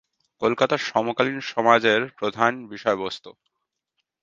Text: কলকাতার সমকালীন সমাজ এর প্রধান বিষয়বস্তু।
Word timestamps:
কলকাতার 0.41 0.81
সমকালীন 0.81 1.39
সমাজ 1.41 1.81
এর 1.85 2.01
প্রধান 2.17 2.51
বিষয়বস্তু। 2.67 3.29